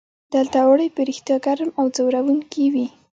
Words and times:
دلته 0.33 0.57
اوړي 0.67 0.87
په 0.95 1.01
رښتیا 1.09 1.37
ګرم 1.45 1.69
او 1.79 1.85
ځوروونکي 1.95 2.65
وي. 2.73 2.87